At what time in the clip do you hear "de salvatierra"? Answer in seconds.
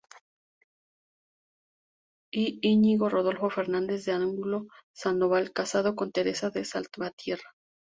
6.49-7.49